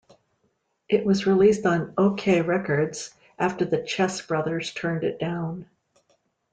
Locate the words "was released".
1.05-1.63